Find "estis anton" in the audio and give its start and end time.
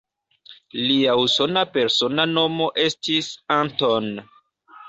2.87-4.11